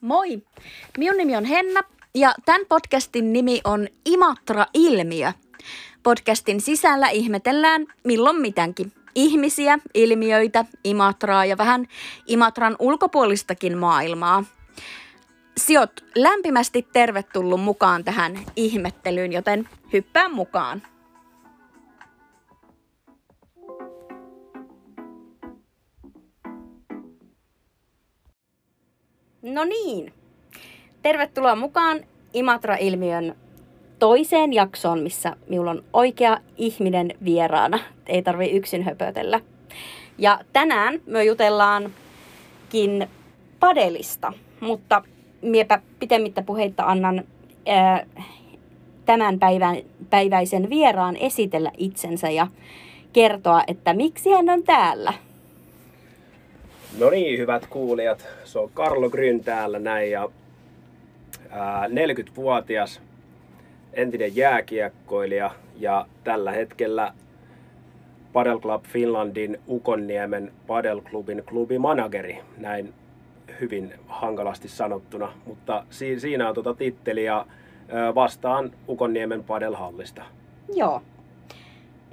[0.00, 0.42] Moi!
[0.98, 1.80] Minun nimi on Henna
[2.14, 5.32] ja tämän podcastin nimi on Imatra-ilmiö.
[6.02, 8.92] Podcastin sisällä ihmetellään milloin mitänkin.
[9.14, 11.86] Ihmisiä, ilmiöitä, Imatraa ja vähän
[12.26, 14.44] Imatran ulkopuolistakin maailmaa.
[15.56, 20.82] Siot lämpimästi tervetullut mukaan tähän ihmettelyyn, joten hyppää mukaan.
[29.42, 30.12] No niin,
[31.02, 32.00] tervetuloa mukaan
[32.34, 33.36] Imatra-ilmiön
[33.98, 37.78] toiseen jaksoon, missä minulla on oikea ihminen vieraana.
[38.06, 39.40] Ei tarvi yksin höpötellä.
[40.18, 43.08] Ja tänään me jutellaankin
[43.60, 45.02] padelista, mutta
[45.42, 47.24] miepä pitemmittä puheitta annan
[47.66, 48.06] ää,
[49.04, 49.76] tämän päivän,
[50.10, 52.46] päiväisen vieraan esitellä itsensä ja
[53.12, 55.12] kertoa, että miksi hän on täällä.
[56.98, 58.26] No niin, hyvät kuulijat.
[58.44, 60.28] Se on Karlo Gryn täällä näin ja
[61.50, 63.00] ää, 40-vuotias
[63.92, 67.12] entinen jääkiekkoilija ja tällä hetkellä
[68.32, 72.94] Padel Club Finlandin Ukonniemen Padel Clubin klubimanageri, näin
[73.60, 77.46] hyvin hankalasti sanottuna, mutta si- siinä on tuota titteli ja
[78.14, 80.22] vastaan Ukonniemen Padelhallista.
[80.74, 81.02] Joo.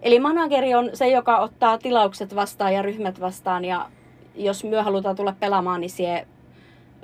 [0.02, 3.86] Eli manageri on se, joka ottaa tilaukset vastaan ja ryhmät vastaan ja
[4.38, 6.28] jos myö halutaan tulla pelaamaan, niin sie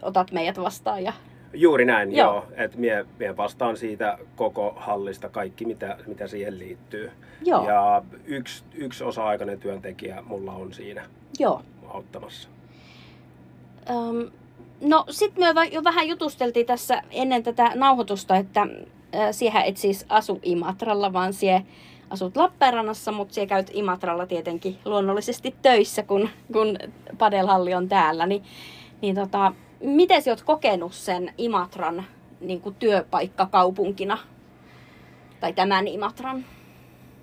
[0.02, 1.03] otat meidät vastaan.
[1.03, 1.14] Ja...
[1.53, 2.34] Juuri näin, Joo.
[2.34, 2.45] joo.
[2.56, 7.11] Et mie, mie vastaan siitä koko hallista kaikki, mitä, mitä siihen liittyy.
[7.45, 7.67] Joo.
[7.67, 11.06] Ja yksi, yksi osa-aikainen työntekijä mulla on siinä
[11.39, 11.61] Joo.
[11.88, 12.50] auttamassa.
[13.89, 14.31] Öm,
[14.81, 20.06] no sit me jo vähän jutusteltiin tässä ennen tätä nauhoitusta, että äh, siihen et siis
[20.09, 21.66] asu Imatralla, vaan sie
[22.14, 26.78] asut Lappeenrannassa, mutta sie käyt Imatralla tietenkin luonnollisesti töissä, kun, kun
[27.17, 28.25] padelhalli on täällä.
[28.25, 28.44] Niin,
[29.02, 32.03] niin tota, miten sä oot kokenut sen Imatran
[32.42, 34.17] niin kuin työpaikkakaupunkina?
[35.39, 36.45] Tai tämän Imatran?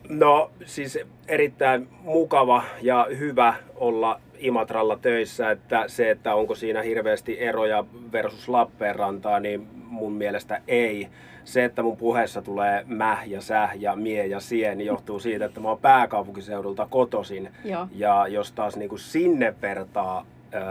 [0.09, 0.99] No siis
[1.29, 8.49] erittäin mukava ja hyvä olla Imatralla töissä, että se, että onko siinä hirveästi eroja versus
[8.49, 11.09] Lappeenrantaa, niin mun mielestä ei.
[11.45, 15.45] Se, että mun puheessa tulee mäh ja säh ja mie ja sie, niin johtuu siitä,
[15.45, 17.51] että mä oon pääkaupunkiseudulta kotosin.
[17.65, 17.87] Joo.
[17.93, 20.63] Ja jos taas niin kuin sinne vertaa ää,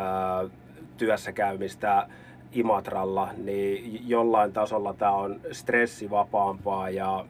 [0.98, 2.08] työssä käymistä
[2.52, 7.26] Imatralla, niin jollain tasolla tämä on stressivapaampaa ja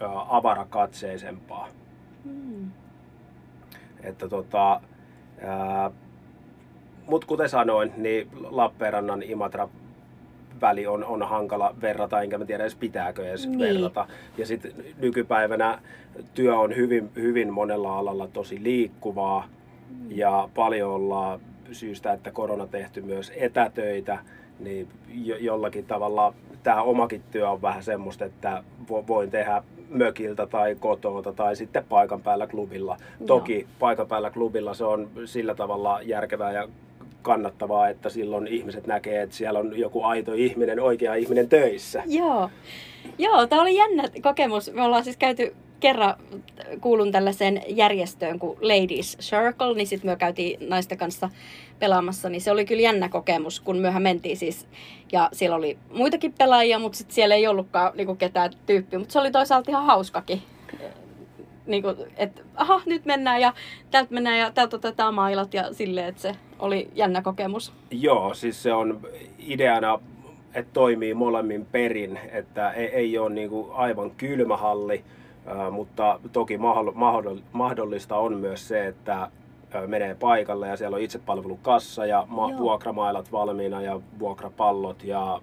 [0.00, 1.68] ää, avarakatseisempaa.
[2.24, 2.70] Mm.
[4.02, 4.80] Että tota,
[5.40, 5.90] ää,
[7.06, 9.68] mut kuten sanoin, niin Lappeenrannan Imatra
[10.64, 13.58] väli on, on hankala verrata, enkä mä tiedä edes pitääkö edes Niin.
[13.58, 14.06] verrata.
[14.38, 15.78] Ja sitten nykypäivänä
[16.34, 19.48] työ on hyvin, hyvin monella alalla tosi liikkuvaa
[20.08, 21.40] ja paljon ollaan
[21.72, 24.18] syystä, että korona tehty myös etätöitä,
[24.60, 30.46] niin jo, jollakin tavalla tämä omakin työ on vähän semmoista, että vo- voin tehdä mökiltä
[30.46, 32.96] tai kotota tai sitten paikan päällä klubilla.
[33.26, 36.68] Toki paikan päällä klubilla se on sillä tavalla järkevää ja
[37.24, 42.02] kannattavaa, että silloin ihmiset näkee, että siellä on joku aito ihminen, oikea ihminen töissä.
[42.06, 42.50] Joo.
[43.18, 44.72] Joo, tämä oli jännä kokemus.
[44.72, 46.14] Me ollaan siis käyty kerran,
[46.80, 51.30] kuulun tällaiseen järjestöön kuin Ladies Circle, niin sitten me käytiin naisten kanssa
[51.78, 54.66] pelaamassa, niin se oli kyllä jännä kokemus, kun myöhän mentiin siis,
[55.12, 59.18] ja siellä oli muitakin pelaajia, mutta sitten siellä ei ollutkaan niinku ketään tyyppiä, mutta se
[59.18, 60.42] oli toisaalta ihan hauskakin.
[61.66, 63.52] Niin kuin, että aha, nyt mennään ja
[63.90, 67.72] täältä mennään ja täältä otetaan mailat ja silleen, että se oli jännä kokemus.
[67.90, 69.00] Joo, siis se on
[69.38, 69.98] ideana,
[70.54, 75.04] että toimii molemmin perin, että ei, ei ole niin kuin aivan kylmä halli,
[75.70, 79.30] mutta toki mahdoll- mahdoll- mahdollista on myös se, että
[79.86, 82.58] menee paikalle ja siellä on itsepalvelukassa ja ma- Joo.
[82.60, 85.40] vuokramailat valmiina ja vuokrapallot ja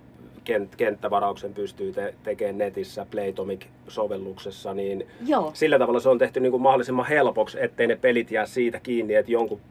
[0.50, 6.52] kent- kenttävarauksen pystyy te- tekemään netissä Playtomic-sovelluksessa, niin Joo, sillä tavalla se on tehty niin
[6.52, 9.62] kuin mahdollisimman helpoksi, ettei ne pelit jää siitä kiinni, että jonkun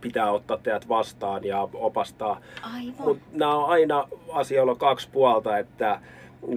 [0.00, 2.40] pitää ottaa teidät vastaan ja opastaa.
[2.98, 6.00] Mutta nämä on aina asioilla kaksi puolta, että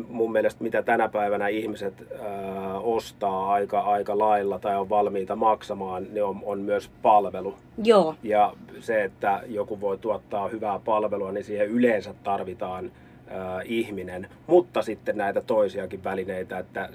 [0.10, 6.04] mun mielestä mitä tänä päivänä ihmiset ää, ostaa aika, aika lailla tai on valmiita maksamaan,
[6.12, 7.56] niin on, on myös palvelu.
[7.84, 12.92] Joo, Ja se, että joku voi tuottaa hyvää palvelua, niin siihen yleensä tarvitaan
[13.28, 16.89] ää, ihminen, mutta sitten näitä toisiakin välineitä, että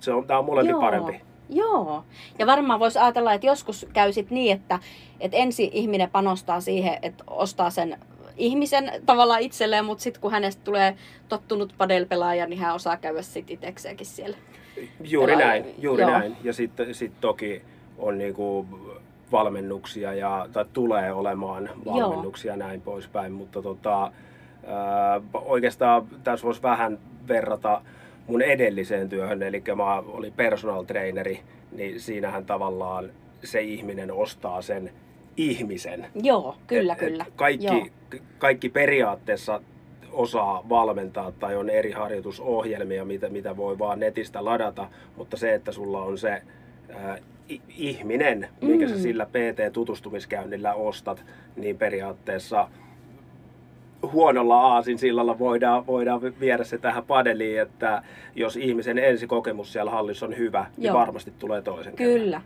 [0.00, 0.80] se on, tämä on molempi Joo.
[0.80, 1.20] parempi.
[1.48, 2.04] Joo.
[2.38, 4.78] Ja varmaan voisi ajatella, että joskus käy sit niin, että,
[5.20, 7.98] että ensin ihminen panostaa siihen, että ostaa sen
[8.36, 10.96] ihmisen tavallaan itselleen, mutta sitten kun hänestä tulee
[11.28, 14.36] tottunut padelpelaaja, niin hän osaa käydä sitten itsekseenkin siellä.
[15.04, 16.10] Juuri Pelaa- näin, juuri joo.
[16.10, 16.36] näin.
[16.44, 17.62] Ja sitten sit toki
[17.98, 18.66] on niinku
[19.32, 24.12] valmennuksia ja, tai tulee olemaan valmennuksia ja näin poispäin, mutta tota,
[24.66, 26.98] Ää, oikeastaan tässä voisi vähän
[27.28, 27.82] verrata
[28.28, 31.40] mun edelliseen työhön, eli mä olin personal traineri,
[31.72, 33.10] niin siinähän tavallaan
[33.44, 34.90] se ihminen ostaa sen
[35.36, 36.06] ihmisen.
[36.22, 37.24] Joo, kyllä, et, kyllä.
[37.28, 37.86] Et kaikki, Joo.
[38.38, 39.60] kaikki periaatteessa
[40.12, 45.72] osaa valmentaa tai on eri harjoitusohjelmia, mitä, mitä voi vaan netistä ladata, mutta se, että
[45.72, 46.42] sulla on se
[46.90, 47.20] äh,
[47.68, 48.92] ihminen, minkä mm.
[48.92, 51.24] sä sillä PT-tutustumiskäynnillä ostat,
[51.56, 52.68] niin periaatteessa
[54.02, 58.02] huonolla aasin sillalla voidaan, voidaan viedä se tähän padeliin, että
[58.34, 60.94] jos ihmisen ensikokemus siellä hallissa on hyvä, niin Joo.
[60.94, 62.40] niin varmasti tulee toisen Kyllä.
[62.40, 62.42] Kerran.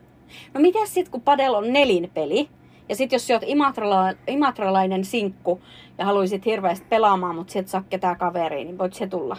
[0.54, 2.48] No miten sitten, kun padel on nelinpeli,
[2.88, 5.60] ja sitten jos sä oot imatrala, imatralainen sinkku
[5.98, 9.36] ja haluaisit hirveästi pelaamaan, mutta sieltä saa ketään kaveri, niin voit se tulla?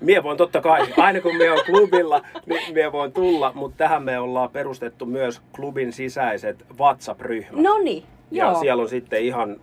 [0.00, 4.02] Mie voin totta kai, aina kun me on klubilla, niin mie voin tulla, mutta tähän
[4.02, 7.62] me ollaan perustettu myös klubin sisäiset WhatsApp-ryhmät.
[7.62, 8.48] No niin, joo.
[8.48, 9.56] Ja siellä on sitten ihan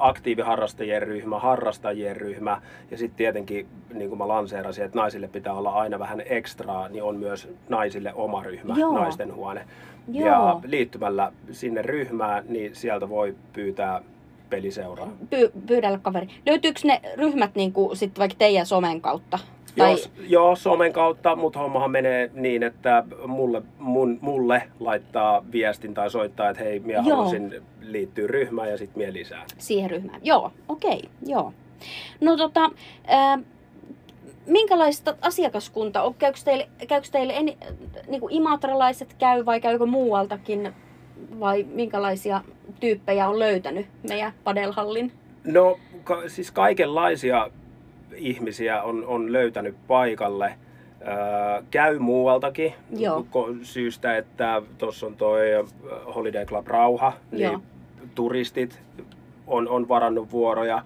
[0.00, 5.70] aktiiviharrastajien ryhmä, harrastajien ryhmä ja sitten tietenkin, niin kuin mä lanseerasin, että naisille pitää olla
[5.70, 8.92] aina vähän ekstraa, niin on myös naisille oma ryhmä, Joo.
[8.92, 9.66] naisten huone.
[10.12, 10.26] Joo.
[10.26, 14.02] Ja liittymällä sinne ryhmään, niin sieltä voi pyytää
[14.50, 15.12] peliseuraa.
[15.34, 16.28] Py- pyydellä kaveri.
[16.46, 19.38] Löytyykö ne ryhmät niin kuin, sit vaikka teidän somen kautta?
[19.76, 19.90] Tai...
[19.90, 19.98] Joo,
[20.28, 26.50] joo, somen kautta, mutta hommahan menee niin, että mulle, mun, mulle laittaa viestin tai soittaa,
[26.50, 29.44] että hei, minä haluaisin liittyä ryhmään ja sitten minä lisää.
[29.58, 31.52] Siihen ryhmään, joo, okei, okay, joo.
[32.20, 32.70] No tota,
[33.12, 33.40] äh,
[34.46, 36.14] minkälaista asiakaskunta on?
[36.14, 37.46] Käykö teille, käykö teille en,
[38.08, 40.72] niin kuin imatralaiset käy vai käykö muualtakin?
[41.40, 42.40] Vai minkälaisia
[42.80, 45.12] tyyppejä on löytänyt meidän padelhallin?
[45.44, 47.50] No ka- siis kaikenlaisia
[48.14, 50.54] ihmisiä on, on löytänyt paikalle.
[51.00, 53.26] Öö, käy muualtakin Joo.
[53.62, 55.40] syystä, että tuossa on toi
[56.14, 57.60] Holiday Club Rauha, niin Joo.
[58.14, 58.82] turistit
[59.46, 60.82] on, on varannut vuoroja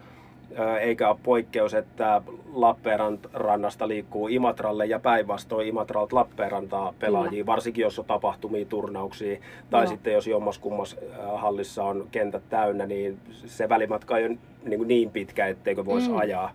[0.81, 7.47] eikä ole poikkeus, että Lappeenrannasta liikkuu Imatralle ja päinvastoin Imatralta Lappeenrantaa pelaajia, Kyllä.
[7.47, 9.91] varsinkin jos on tapahtumia, turnauksia, tai Joo.
[9.91, 10.97] sitten jos jommas kummas
[11.35, 16.17] hallissa on kentät täynnä, niin se välimatka ei ole niin, niin pitkä, etteikö voisi mm.
[16.17, 16.53] ajaa.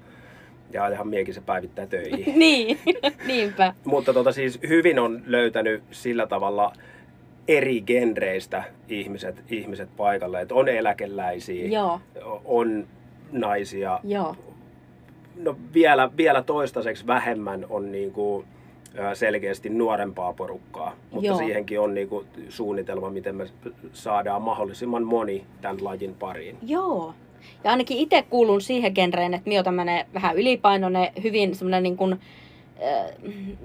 [0.72, 2.40] Ja ihan miekin se päivittää töihin.
[2.40, 2.78] niin,
[3.28, 3.74] niinpä.
[3.86, 6.74] Mutta tota, siis hyvin on löytänyt sillä tavalla
[7.48, 10.42] eri genreistä ihmiset, ihmiset paikalle.
[10.42, 12.02] Että on eläkeläisiä, Joo.
[12.46, 12.88] on
[13.32, 14.00] naisia.
[14.04, 14.36] Joo.
[15.36, 18.46] No vielä, vielä toistaiseksi vähemmän on niin kuin
[19.14, 21.38] selkeästi nuorempaa porukkaa, mutta Joo.
[21.38, 23.46] siihenkin on niin kuin suunnitelma, miten me
[23.94, 26.58] saadaan mahdollisimman moni tämän lajin pariin.
[26.62, 27.14] Joo.
[27.64, 32.14] Ja ainakin itse kuulun siihen genreen, että minä olen vähän ylipainoinen, hyvin semmoinen niin kuin,
[32.14, 33.12] äh,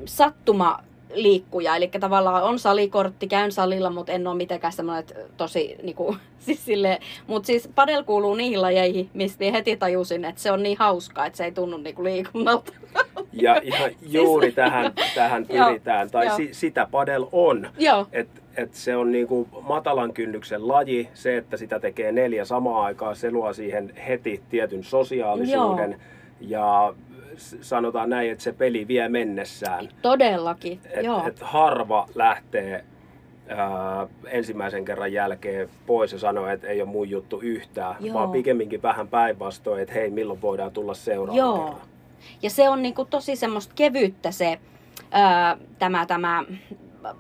[0.05, 0.79] sattuma
[1.15, 1.77] liikkuja.
[1.77, 5.05] Eli tavallaan on salikortti, käyn salilla, mutta en ole mitenkään semmoinen
[5.37, 10.53] tosi, niinku, siis sille, mutta siis padel kuuluu niihin lajeihin, mistä heti tajusin, että se
[10.53, 12.73] on niin hauskaa, että se ei tunnu niinku liikunnalta.
[13.33, 17.69] Ja, ja juuri siis, tähän, tähän pyritään, tai si, sitä padel on.
[18.13, 23.17] Että et se on niinku matalan kynnyksen laji, se, että sitä tekee neljä samaan aikaan,
[23.17, 25.91] se luo siihen heti tietyn sosiaalisuuden.
[25.91, 26.01] Joo.
[26.41, 26.95] Ja
[27.61, 29.89] sanotaan näin, että se peli vie mennessään.
[30.03, 31.27] Todellakin, et, joo.
[31.27, 32.85] Et harva lähtee
[33.49, 38.15] ää, ensimmäisen kerran jälkeen pois ja sanoo, että ei ole mun juttu yhtään, joo.
[38.15, 41.65] vaan pikemminkin vähän päinvastoin, että hei, milloin voidaan tulla seuraavaan joo.
[41.65, 41.89] kerran.
[42.43, 44.59] Ja se on niinku tosi semmoista kevyttä se,
[45.11, 46.45] ää, tämä, tämä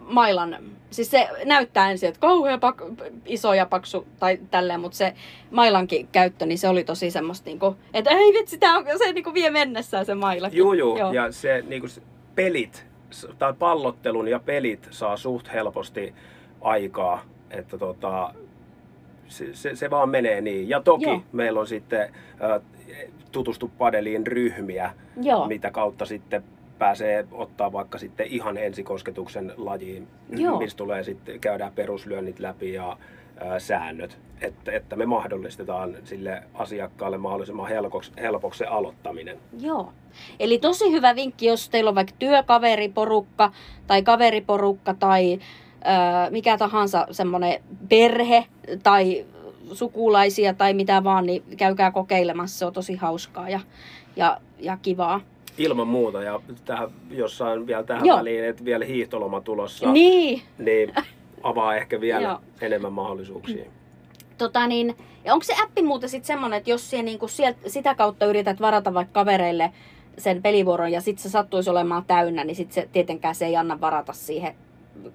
[0.00, 0.56] mailan,
[0.90, 2.82] siis se näyttää ensin, että kauhean pak,
[3.26, 5.14] iso ja paksu tai tälleen, mutta se
[5.50, 9.34] mailankin käyttö, niin se oli tosi semmoista, niinku, että ei vitsi, tää on, se niinku
[9.34, 10.48] vie mennessään se maila.
[10.52, 11.12] Joo, joo, joo.
[11.12, 11.86] ja se niinku,
[12.34, 12.86] pelit,
[13.38, 16.14] tai pallottelun ja pelit saa suht helposti
[16.60, 18.34] aikaa, että tota,
[19.28, 20.68] se, se, se vaan menee niin.
[20.68, 21.22] Ja toki Joo.
[21.32, 22.60] meillä on sitten ä,
[23.32, 25.46] tutustu padeliin ryhmiä, Joo.
[25.46, 26.44] mitä kautta sitten
[26.78, 30.58] pääsee ottaa vaikka sitten ihan ensikosketuksen lajiin, Joo.
[30.58, 32.96] missä tulee sitten, käydään peruslyönnit läpi ja
[33.36, 39.38] ää, säännöt, että, että me mahdollistetaan sille asiakkaalle mahdollisimman helpoksi, helpoksi se aloittaminen.
[39.60, 39.92] Joo.
[40.40, 43.52] Eli tosi hyvä vinkki, jos teillä on vaikka työkaveriporukka
[43.86, 45.38] tai kaveriporukka tai
[45.84, 48.46] ää, mikä tahansa semmoinen perhe
[48.82, 49.26] tai
[49.72, 52.58] sukulaisia tai mitä vaan, niin käykää kokeilemassa.
[52.58, 53.60] Se on tosi hauskaa ja,
[54.16, 55.20] ja, ja kivaa.
[55.58, 58.18] Ilman muuta, ja tähän, jossain vielä tähän Joo.
[58.18, 60.94] väliin, että vielä hiihtoloma tulossa, niin, niin
[61.42, 62.40] avaa ehkä vielä Joo.
[62.60, 63.64] enemmän mahdollisuuksia.
[64.38, 67.94] Tota niin, ja onko se appi muuten sitten semmoinen, että jos siellä, niinku sieltä, sitä
[67.94, 69.72] kautta yrität varata vaikka kavereille
[70.18, 73.80] sen pelivuoron ja sitten se sattuisi olemaan täynnä, niin sitten se tietenkään se ei anna
[73.80, 74.54] varata siihen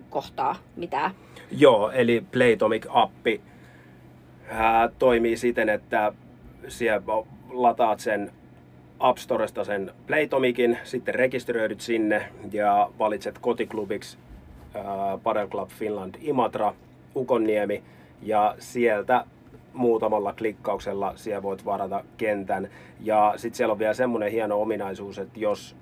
[0.09, 1.11] kohtaa mitään.
[1.51, 3.41] Joo, eli Playtomic-appi
[4.49, 6.13] ää, toimii siten, että
[6.67, 7.01] siellä
[7.49, 8.31] lataat sen
[8.99, 14.17] App Storesta sen Playtomikin, sitten rekisteröidyt sinne ja valitset kotiklubiksi
[14.75, 14.83] äh,
[15.23, 16.73] Padel Club Finland Imatra,
[17.15, 17.83] Ukonniemi
[18.21, 19.25] ja sieltä
[19.73, 22.69] muutamalla klikkauksella siellä voit varata kentän.
[22.99, 25.75] Ja sitten siellä on vielä semmoinen hieno ominaisuus, että jos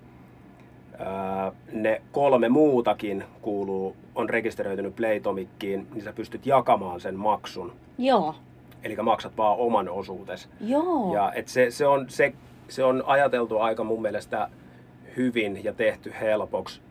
[1.00, 7.74] ää, ne kolme muutakin kuuluu, on rekisteröitynyt Playtomikkiin, niin sä pystyt jakamaan sen maksun.
[7.97, 8.36] Joo.
[8.83, 10.50] Eli maksat vaan oman osuutes.
[10.62, 11.13] Joo.
[11.13, 12.33] Ja et se, se, on, se,
[12.69, 14.50] se on ajateltu aika mun mielestä
[15.17, 16.81] hyvin ja tehty helpoksi,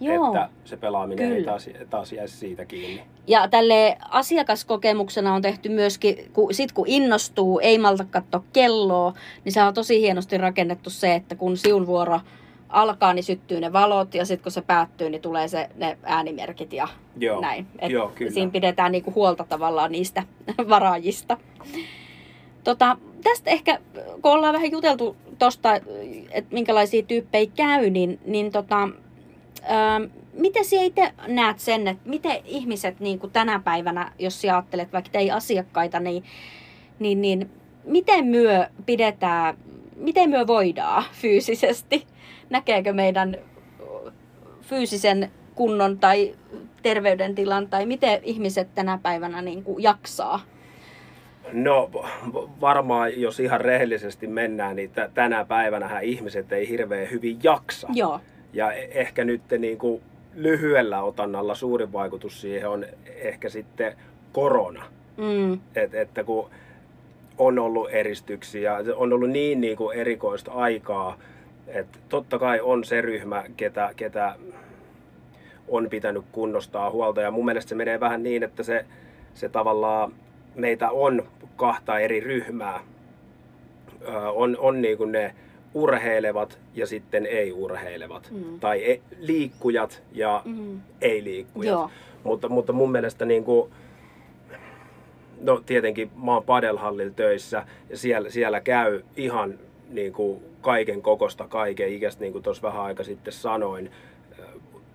[0.00, 0.26] Joo.
[0.26, 1.46] että se pelaaminen ei Kyllä.
[1.46, 3.02] taas, taas jäisi siitä kiinni.
[3.26, 9.12] Ja tälle asiakaskokemuksena on tehty myöskin, kun, sit kun innostuu, ei malta katsoa kelloa,
[9.44, 12.20] niin se on tosi hienosti rakennettu se, että kun siun vuoro
[12.68, 16.72] alkaa, niin syttyy ne valot ja sitten kun se päättyy, niin tulee se, ne äänimerkit
[16.72, 17.66] ja Joo, näin.
[17.78, 18.32] Et joo, kyllä.
[18.32, 20.22] Siinä pidetään niinku huolta tavallaan niistä
[20.68, 21.36] varaajista.
[22.64, 23.78] Tota, tästä ehkä,
[24.22, 25.74] kun ollaan vähän juteltu tuosta,
[26.30, 28.88] että minkälaisia tyyppejä käy, niin, niin tota,
[29.62, 30.00] ää,
[30.32, 34.92] miten sinä itse näet sen, että miten ihmiset niin kuin tänä päivänä, jos sinä ajattelet
[34.92, 36.24] vaikka ei asiakkaita, niin,
[36.98, 37.50] niin, niin
[37.84, 39.56] miten myö pidetään,
[39.96, 42.06] miten myö voidaan fyysisesti?
[42.50, 43.36] Näkeekö meidän
[44.60, 46.34] fyysisen kunnon tai
[46.82, 50.40] terveydentilan tai miten ihmiset tänä päivänä niin kuin jaksaa?
[51.52, 51.90] No
[52.60, 57.88] varmaan, jos ihan rehellisesti mennään, niin t- tänä päivänä ihmiset ei hirveän hyvin jaksa.
[57.94, 58.20] Joo,
[58.52, 60.02] Ja e- ehkä nyt niin kuin
[60.34, 63.94] lyhyellä otannalla suurin vaikutus siihen on ehkä sitten
[64.32, 64.84] korona.
[65.16, 66.50] mm, Et, että kun
[67.38, 71.16] on ollut eristyksiä, on ollut niin, niin kuin erikoista aikaa,
[71.66, 74.34] että totta kai on se ryhmä, ketä, ketä
[75.68, 77.20] on pitänyt kunnostaa huolta.
[77.20, 78.84] Ja mun mielestä se menee vähän niin, että se,
[79.34, 80.12] se tavallaan
[80.54, 81.22] meitä on
[81.60, 82.80] kahta eri ryhmää.
[84.34, 85.34] On on niin kuin ne
[85.74, 88.28] urheilevat ja sitten ei-urheilevat.
[88.30, 88.60] Mm.
[88.60, 91.72] Tai e- liikkujat ja mm, ei-liikkujat.
[91.72, 91.90] joo,
[92.24, 93.70] Mutta, mutta mun mielestä niin kuin,
[95.40, 99.54] no tietenkin mä oon padelhallilla töissä ja siellä, siellä käy ihan
[99.88, 103.90] niin kuin kaiken kokosta, kaiken ikäistä, niin kuin tuossa vähän aika sitten sanoin.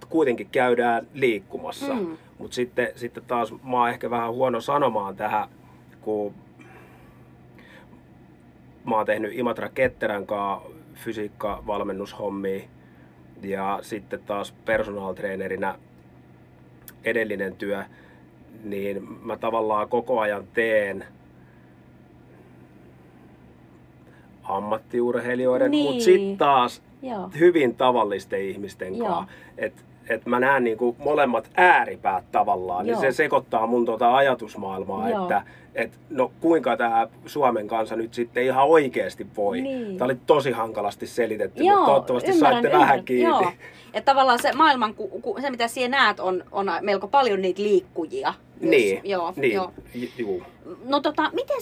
[0.10, 1.94] Kuitenkin käydään liikkumassa.
[1.94, 2.18] Mm.
[2.38, 5.50] Mutta sitten, sitten taas mä oon ehkä vähän huono sanomaan tähän,
[6.02, 6.34] kun
[8.86, 12.64] mä oon tehnyt Imatra Ketterän kanssa fysiikkavalmennushommia
[13.42, 15.76] ja sitten taas personal trainerina
[17.04, 17.84] edellinen työ,
[18.64, 21.06] niin mä tavallaan koko ajan teen
[24.44, 25.86] ammattiurheilijoiden, Niin.
[25.86, 29.08] mutta sitten taas joo, hyvin tavallisten ihmisten Joo.
[29.08, 29.34] kanssa.
[29.58, 33.02] Et, et mä näen niinku molemmat ääripäät tavallaan, niin Joo.
[33.02, 35.22] se sekoittaa mun tota ajatusmaailmaa, Joo.
[35.22, 35.44] että
[35.76, 39.62] et, no kuinka tämä Suomen kansa nyt sitten ihan oikeasti voi.
[39.62, 39.98] Niin.
[39.98, 43.30] Tämä oli tosi hankalasti selitetty, Joo, mutta toivottavasti ymmärrän, saitte ymmärrän, vähän kiinni.
[43.30, 43.52] Joo.
[43.94, 47.62] Ja tavallaan se maailman, ku, ku, se mitä siellä näet, on, on melko paljon niitä
[47.62, 48.34] liikkujia.
[48.60, 48.70] myös.
[48.70, 49.54] Niin, Joo, niin.
[49.54, 49.74] joo.
[50.18, 50.44] Juu.
[50.86, 51.58] No tota, miten,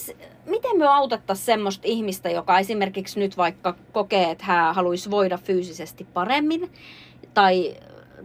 [0.46, 6.08] miten me autettaisiin semmoista ihmistä, joka esimerkiksi nyt vaikka kokee, että hän haluaisi voida fyysisesti
[6.14, 6.70] paremmin
[7.34, 7.76] tai,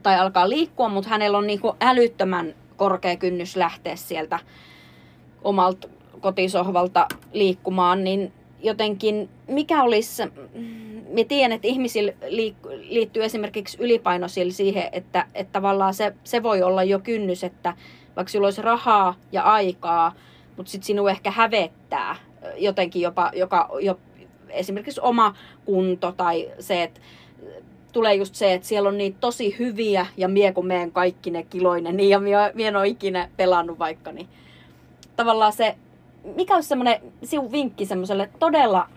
[0.03, 4.39] tai alkaa liikkua, mutta hänellä on niinku älyttömän korkea kynnys lähteä sieltä
[5.45, 5.89] omalta
[6.21, 10.23] kotisohvalta liikkumaan, niin jotenkin mikä olisi,
[11.17, 12.13] mä tiedän, että ihmisillä
[12.81, 17.75] liittyy esimerkiksi ylipainoisilla siihen, että, että tavallaan se, se voi olla jo kynnys, että
[18.17, 20.13] vaikka sulla olisi rahaa ja aikaa,
[20.57, 22.17] mutta sitten sinua ehkä hävettää
[22.57, 23.99] jotenkin jopa, joka, jo,
[24.49, 27.01] esimerkiksi oma kunto tai se, että
[27.99, 31.43] tulee just se, että siellä on niitä tosi hyviä ja mie kun meen kaikki ne
[31.43, 34.29] kiloinen, niin ja mie, mie en ole ikinä pelannut vaikka, niin
[35.17, 35.77] tavallaan se,
[36.37, 38.89] mikä olisi semmoinen siun vinkki semmoiselle todella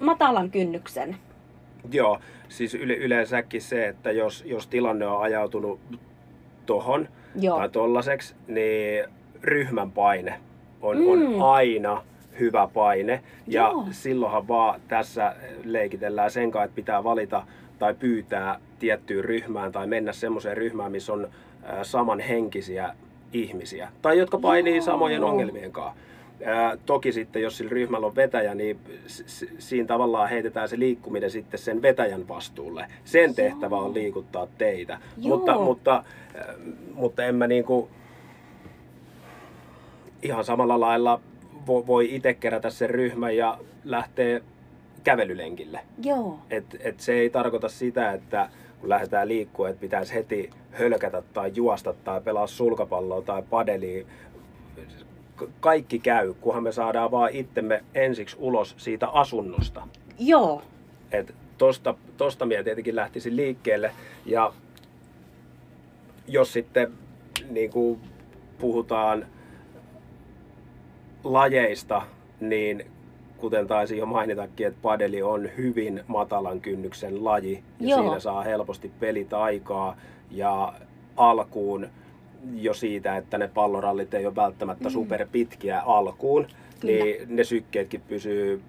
[0.00, 1.16] matalan kynnyksen?
[1.92, 5.80] Joo, siis yle, yleensäkin se, että jos, jos tilanne on ajautunut
[6.66, 7.08] tohon
[7.40, 7.56] Joo.
[7.58, 9.04] tai tollaseksi, niin
[9.42, 10.34] ryhmän paine
[10.82, 11.06] on, Mm.
[11.08, 12.02] on aina
[12.40, 13.22] hyvä paine.
[13.46, 13.86] Ja Joo.
[13.90, 15.34] silloinhan vaan tässä
[15.64, 17.42] leikitellään sen kanssa, että pitää valita
[17.82, 21.28] tai pyytää tiettyyn ryhmään tai mennä semmoiseen ryhmään, missä on
[21.82, 22.94] samanhenkisiä
[23.32, 23.88] ihmisiä.
[24.02, 24.84] Tai jotka painii Joo.
[24.84, 26.00] samojen ongelmien kanssa.
[26.44, 28.78] Ää, toki sitten, jos sillä ryhmällä on vetäjä, niin
[29.58, 32.86] siinä tavallaan heitetään se liikkuminen sitten sen vetäjän vastuulle.
[33.04, 34.98] Sen tehtävä on liikuttaa teitä.
[35.16, 35.36] Joo.
[35.36, 36.04] Mutta, mutta,
[36.36, 36.54] äh,
[36.94, 37.88] mutta en mä niinku
[40.22, 41.20] ihan samalla lailla
[41.54, 44.40] vo- voi itse kerätä sen ryhmän ja lähteä
[45.04, 45.80] kävelylenkille.
[46.02, 46.38] Joo.
[46.50, 48.48] Et, et se ei tarkoita sitä, että
[48.80, 54.04] kun lähdetään liikkua, että pitäisi heti hölkätä tai juosta tai pelaa sulkapalloa tai padelia
[55.60, 59.88] kaikki käy, kunhan me saadaan vaan itsemme ensiksi ulos siitä asunnosta.
[60.18, 60.62] Joo.
[61.12, 63.92] Et tosta, tosta minä tietenkin lähtisin liikkeelle.
[64.26, 64.52] Ja
[66.28, 66.92] jos sitten
[67.50, 68.00] niin kuin
[68.58, 69.26] puhutaan
[71.24, 72.02] lajeista,
[72.40, 72.86] niin
[73.42, 77.62] kuten taisin jo mainitakin, että padeli on hyvin matalan kynnyksen laji.
[77.80, 78.02] Ja Joo.
[78.02, 79.96] siinä saa helposti pelit aikaa
[80.30, 80.72] ja
[81.16, 81.86] alkuun
[82.54, 84.92] jo siitä, että ne pallorallit ei ole välttämättä Mm.
[84.92, 86.46] super pitkiä alkuun,
[86.80, 87.04] Kyllä.
[87.04, 88.62] niin ne sykkeetkin pysyy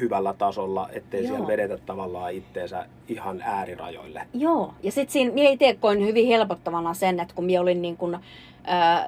[0.00, 1.28] hyvällä tasolla, ettei Joo.
[1.28, 4.26] siellä vedetä tavallaan itteensä ihan äärirajoille.
[4.34, 7.96] Joo, ja sitten siinä minä itse koin hyvin helpottavana sen, että kun minä olin niin
[7.96, 8.18] kuin,
[8.64, 9.06] ää,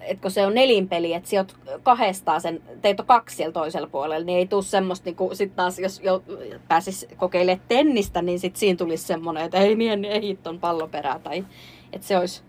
[0.00, 3.88] että kun se on nelinpeli, että sinä oot kahdestaan sen, teitä on kaksi siellä toisella
[3.88, 6.22] puolella, niin ei tule semmoista, niin kuin, sit taas jos jo,
[6.68, 11.44] pääsis kokeilemaan tennistä, niin sit siinä tulisi semmoinen, että ei niin, ei ton palloperää, tai
[11.92, 12.42] että se olisi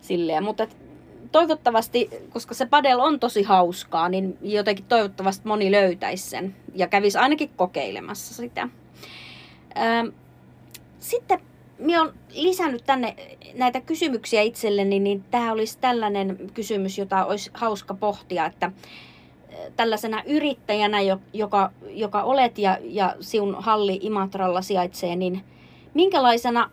[0.00, 0.76] silleen, mutta et,
[1.32, 7.18] toivottavasti, koska se padel on tosi hauskaa, niin jotenkin toivottavasti moni löytäisi sen ja kävisi
[7.18, 8.68] ainakin kokeilemassa sitä.
[9.78, 10.06] Ähm,
[10.98, 11.40] sitten
[11.78, 13.16] minä olen lisännyt tänne
[13.54, 18.72] näitä kysymyksiä itselleni, niin tämä olisi tällainen kysymys, jota olisi hauska pohtia, että äh,
[19.76, 25.44] tällaisena yrittäjänä, jo- joka, joka olet ja, ja sinun halli Imatralla sijaitsee, niin
[25.94, 26.70] minkälaisena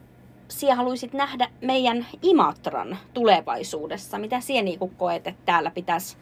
[0.48, 4.18] sinä haluaisit nähdä meidän Imatran tulevaisuudessa?
[4.18, 6.18] Mitä sinä niin koet, että täällä pitäisi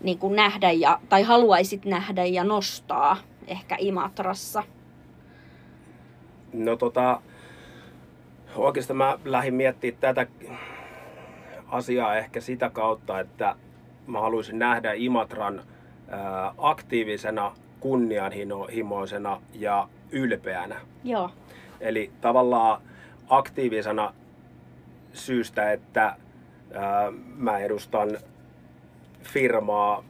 [0.00, 4.62] niin kuin nähdä ja, tai haluaisit nähdä ja nostaa ehkä Imatrassa?
[6.52, 7.20] No tota,
[8.56, 10.26] oikeastaan mä lähdin miettimään tätä
[11.68, 13.56] asiaa ehkä sitä kautta, että
[14.06, 15.62] mä haluaisin nähdä Imatran
[16.08, 20.80] ää, aktiivisena, kunnianhimoisena ja ylpeänä.
[21.04, 21.30] Joo,
[21.80, 22.82] Eli tavallaan
[23.28, 24.14] aktiivisena
[25.12, 26.16] syystä, että
[26.74, 28.18] ää, mä edustan
[29.22, 30.04] firmaa,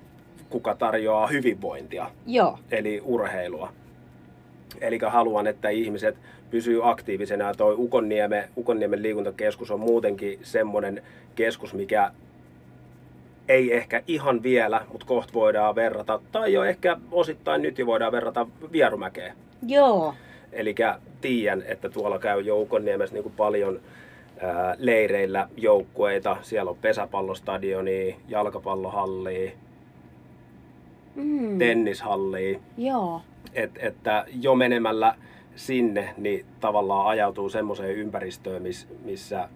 [0.50, 3.72] kuka tarjoaa hyvinvointia joo, eli urheilua.
[4.80, 6.16] Eli haluan, että ihmiset
[6.50, 7.44] pysyy aktiivisena.
[7.44, 11.02] Ja toi Ukonnieme, Ukonniemen liikuntakeskus on muutenkin semmoinen
[11.34, 12.10] keskus, mikä
[13.48, 18.12] ei ehkä ihan vielä, mutta kohta voidaan verrata, tai jo ehkä osittain nyt jo voidaan
[18.12, 19.34] verrata Vierumäkeen.
[19.66, 20.14] joo,
[20.52, 20.74] Eli
[21.24, 23.80] tiedän, että tuolla käy jo Ukonniemessä niin paljon
[24.40, 26.36] ää, leireillä joukkueita.
[26.42, 29.54] Siellä on pesäpallostadioni, jalkapallohalli,
[31.14, 32.60] mm, tennishalli.
[32.78, 33.22] joo,
[33.54, 35.14] Et, että jo menemällä
[35.56, 39.48] sinne, niin tavallaan ajautuu semmoiseen ympäristöön, miss, missä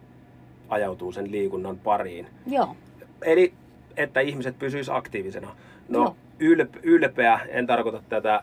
[0.68, 2.26] ajautuu sen liikunnan pariin.
[2.46, 2.76] joo,
[3.22, 3.52] Eli
[3.96, 5.56] että ihmiset pysyisivät aktiivisena.
[5.88, 6.16] No Joo.
[6.38, 8.42] ylp, ylpeä, en tarkoita tätä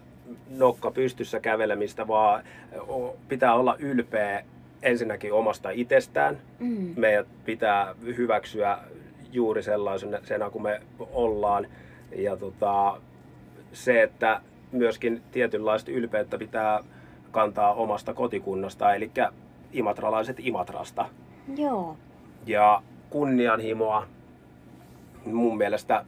[0.50, 2.44] nokka pystyssä kävelemistä, vaan
[3.28, 4.44] pitää olla ylpeä
[4.84, 6.38] ensinnäkin omasta itsestään.
[6.60, 8.78] mm, Meidät pitää hyväksyä
[9.32, 10.82] juuri sellaisena kuin me
[11.14, 11.68] ollaan.
[12.16, 13.02] Ja tota,
[13.74, 16.84] se, että myöskin tietynlaista ylpeyttä pitää
[17.32, 19.12] kantaa omasta kotikunnasta, eli
[19.72, 21.06] imatralaiset Imatrasta.
[21.58, 21.98] joo,
[22.46, 24.08] Ja kunnianhimoa,
[25.26, 26.06] mun mielestä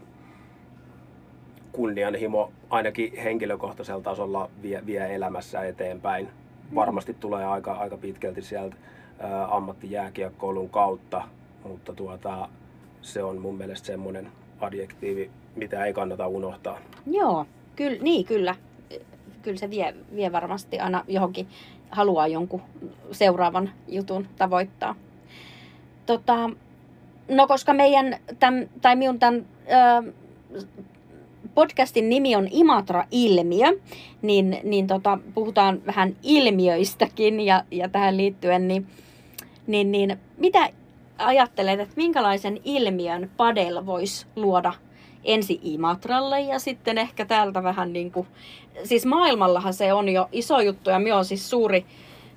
[1.78, 6.30] kunnianhimo ainakin henkilökohtaisella tasolla vie, vie elämässä eteenpäin.
[6.76, 8.76] Varmasti tulee aika, aika pitkälti sieltä
[9.24, 11.22] ä, ammattijääkiekkoilun kautta,
[11.64, 12.50] mutta tuota,
[13.02, 16.78] se on mun mielestä semmoinen adjektiivi, mitä ei kannata unohtaa.
[17.06, 18.56] joo, kyllä, niin kyllä.
[19.42, 21.48] Kyllä se vie, vie varmasti aina johonkin,
[21.92, 22.62] haluaa jonkun
[23.12, 24.96] seuraavan jutun tavoittaa.
[26.06, 26.50] Tota,
[27.30, 29.46] no koska meidän, tämän, tai minun tämän
[30.06, 30.14] ö,
[31.58, 33.68] podcastin nimi on Imatra-ilmiö,
[34.22, 38.88] niin, niin tota, puhutaan vähän ilmiöistäkin ja, ja tähän liittyen, niin,
[39.68, 40.70] niin, niin mitä
[41.18, 44.74] ajattelet, että minkälaisen ilmiön padel voisi luoda
[45.24, 48.28] ensi Imatralle ja sitten ehkä täältä vähän niin kuin,
[48.84, 51.86] siis maailmallahan se on jo iso juttu ja minä olen siis suuri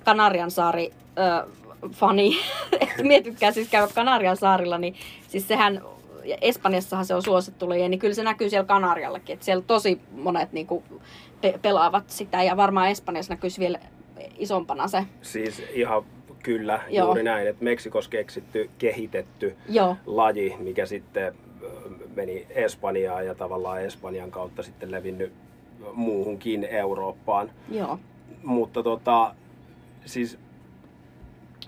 [0.03, 1.47] Kanariansaari ö,
[1.91, 2.37] fani,
[3.23, 4.95] tykkään siis käydä Kanarian saarilla, niin
[5.27, 5.81] siis sehän,
[6.41, 10.51] Espanjassahan se on suosittu laji, niin kyllä se näkyy siellä Kanariallakin, että siellä tosi monet
[10.51, 10.83] niin kuin,
[11.41, 13.79] pe- pelaavat sitä ja varmaan Espanjassa näkyisi vielä
[14.37, 15.03] isompana se.
[15.21, 16.03] Siis ihan
[16.43, 17.05] kyllä, Joo.
[17.07, 21.35] Juuri näin, että Meksikossa keksitty, kehitetty Joo, laji, mikä sitten
[22.15, 25.33] meni Espanjaan ja tavallaan Espanjan kautta sitten levinnyt
[25.93, 27.51] muuhunkin Eurooppaan.
[27.71, 27.99] joo,
[28.43, 29.35] Mutta tota,
[30.05, 30.37] siis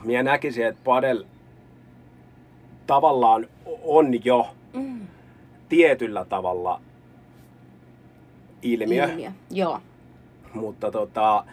[0.04, 1.26] minä näkisin, että padel
[2.88, 3.48] tavallaan
[3.84, 5.08] on jo mm,
[5.70, 6.82] tietyllä tavalla
[8.62, 9.32] ilmiö, ilmiö.
[9.52, 9.80] Joo,
[10.54, 11.44] mutta tota,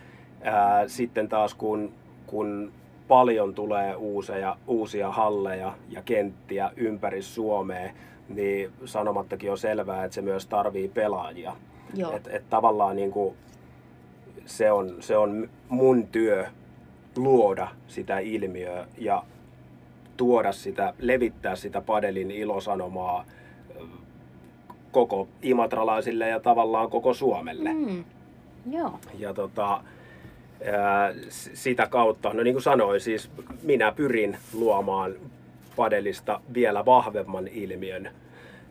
[0.43, 1.93] ää, sitten taas kun,
[2.27, 2.73] kun
[3.09, 7.93] paljon tulee uusia, uusia halleja ja kenttiä ympäri Suomea,
[8.29, 11.57] niin sanomattakin on selvää, että se myös tarvii pelaajia.
[11.95, 12.16] Joo.
[12.16, 13.35] Et, et tavallaan niin kuin
[14.47, 16.47] se, on, se on mun työ
[17.16, 19.23] luoda sitä ilmiöä ja
[20.20, 23.24] tuoda sitä, levittää sitä padelin ilosanomaa
[24.92, 27.72] koko imatralaisille ja tavallaan koko Suomelle.
[27.72, 28.04] Mm.
[28.70, 29.00] Joo.
[29.18, 29.70] Ja tota,
[30.72, 31.14] ää,
[31.54, 33.30] sitä kautta, no niin kuin sanoin, siis
[33.62, 35.14] minä pyrin luomaan
[35.76, 38.11] padelista vielä vahvemman ilmiön.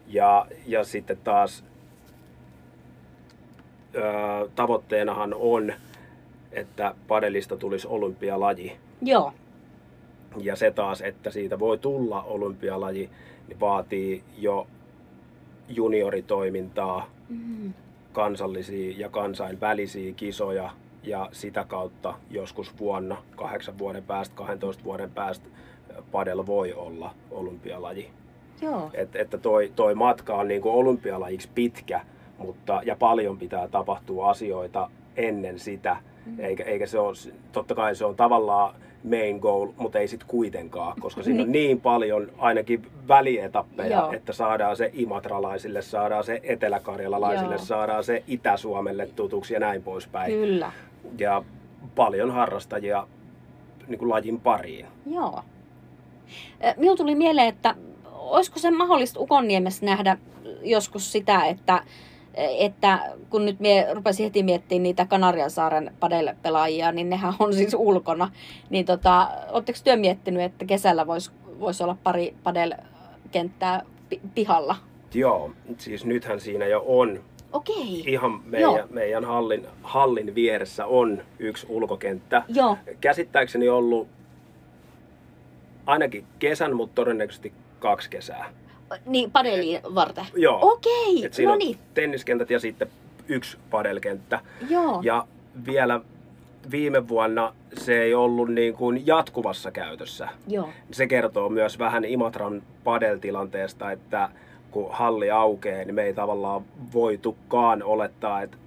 [0.08, 1.64] Ja, ja sitten taas
[4.04, 5.74] ää, tavoitteenahan on,
[6.52, 8.78] että padelista tulisi olympialaji.
[9.02, 9.34] Joo.
[10.38, 13.10] Ja se taas, että siitä voi tulla olympialaji,
[13.48, 14.68] niin vaatii jo
[15.70, 17.74] junioritoimintaa, Mm.
[18.14, 20.70] kansallisia ja kansainvälisiä kisoja
[21.04, 25.46] ja sitä kautta joskus vuonna, kahdeksan vuoden päästä, 12 vuoden päästä
[26.12, 28.10] padel voi olla olympialaji.
[28.62, 28.90] Joo.
[28.94, 32.02] Et, että toi, toi matka on niin kuin olympialajiksi pitkä,
[32.38, 35.98] mutta ja paljon pitää tapahtua asioita ennen sitä,
[36.40, 37.14] eikä, eikä se ole,
[37.52, 41.82] totta kai se on tavallaan main goal, mutta ei sit kuitenkaan, koska siinä on niin
[41.82, 44.12] paljon ainakin välietappeja, Joo.
[44.12, 47.66] että saadaan se imatralaisille, saadaan se eteläkarjalalaisille, Joo.
[47.66, 50.34] saadaan se Itä-Suomelle tutuksi ja näin poispäin.
[50.34, 50.72] Kyllä.
[51.18, 51.44] Ja
[51.96, 53.08] paljon harrastajia
[53.88, 54.86] niin kuin lajin pariin.
[55.06, 55.44] Joo.
[56.78, 60.18] Minulla tuli mieleen, että olisiko se mahdollista Ukonniemessä nähdä
[60.62, 61.84] joskus sitä, että,
[62.34, 68.32] että kun nyt mie rupesin heti miettimään niitä Kanariansaaren padel-pelaajia, niin nehän on siis ulkona.
[68.70, 74.76] Niin tota, oletteko työ miettinyt, että kesällä voisi vois olla pari padel-kenttää pi- pihalla?
[75.14, 78.04] Joo, siis nythän siinä jo on Okei.
[78.08, 78.72] ihan Joo.
[78.72, 82.44] meidän, meidän hallin, hallin vieressä on yksi ulkokenttä.
[82.48, 82.78] Joo.
[83.02, 84.08] Käsittääkseni ollut
[85.86, 88.46] ainakin kesän, mutta todennäköisesti kaksi kesää.
[89.06, 90.26] Niin, padeliin varten.
[90.36, 90.60] Joo.
[90.62, 91.78] Okei, siinä no niin.
[91.94, 92.88] tenniskentät ja sitten
[93.28, 94.40] yksi padelkenttä.
[94.70, 95.00] Joo.
[95.04, 95.28] Ja
[95.66, 96.02] vielä
[96.72, 100.28] viime vuonna se ei ollut niin kuin jatkuvassa käytössä.
[100.48, 100.70] Joo.
[100.92, 104.30] Se kertoo myös vähän Imatran padeltilanteesta, että
[104.72, 106.62] kun halli aukeaa, niin me ei tavallaan
[106.94, 108.58] voitukaan olettaa, että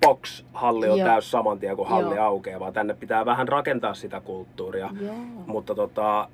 [0.00, 1.08] box halli on Joo.
[1.08, 2.24] täys saman tien, kun halli Joo.
[2.24, 4.90] aukeaa, vaan tänne pitää vähän rakentaa sitä kulttuuria.
[5.00, 5.14] Joo.
[5.46, 6.28] Mutta tota,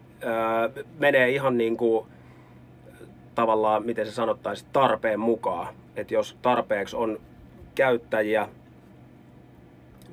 [0.74, 2.06] ö, menee ihan niin kuin
[3.40, 5.74] tavallaan, miten se sanottaisi, tarpeen mukaan.
[5.96, 7.20] Että jos tarpeeksi on
[7.74, 8.48] käyttäjiä,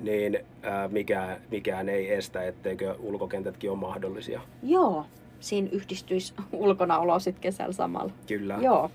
[0.01, 4.41] niin ö, mikään, mikään ei estä, etteikö ulkokentätkin ole mahdollisia.
[4.63, 5.05] Joo.
[5.39, 8.11] Siinä yhdistyisi ulkonaolo sitten kesällä samalla.
[8.27, 8.57] Kyllä.
[8.61, 8.91] Joo.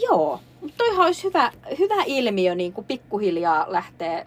[0.00, 4.26] Joo, mutta toihan olisi hyvä, hyvä ilmiö niin kuin pikkuhiljaa lähtee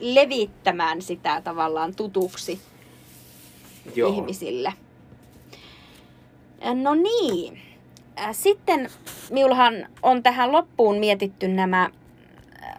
[0.00, 2.60] levittämään sitä tavallaan tutuksi
[3.94, 4.12] Joo.
[4.12, 4.72] ihmisille.
[6.74, 7.60] No niin.
[8.20, 8.90] Äh, Sitten
[9.30, 11.90] minullahan on tähän loppuun mietitty nämä
[12.62, 12.72] äh,